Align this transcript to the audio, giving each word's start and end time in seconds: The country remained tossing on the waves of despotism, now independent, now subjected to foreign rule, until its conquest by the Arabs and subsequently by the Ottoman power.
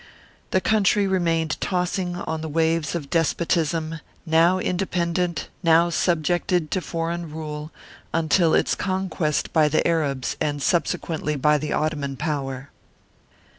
The 0.49 0.61
country 0.61 1.05
remained 1.05 1.61
tossing 1.61 2.15
on 2.15 2.41
the 2.41 2.49
waves 2.49 2.95
of 2.95 3.11
despotism, 3.11 3.99
now 4.25 4.57
independent, 4.57 5.49
now 5.61 5.91
subjected 5.91 6.71
to 6.71 6.81
foreign 6.81 7.29
rule, 7.31 7.69
until 8.11 8.55
its 8.55 8.73
conquest 8.73 9.53
by 9.53 9.69
the 9.69 9.87
Arabs 9.87 10.37
and 10.41 10.59
subsequently 10.59 11.35
by 11.35 11.59
the 11.59 11.73
Ottoman 11.73 12.17
power. 12.17 12.69